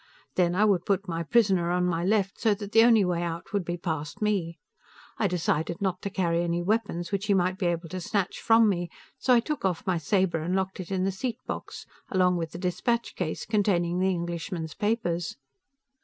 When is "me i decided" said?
4.19-5.79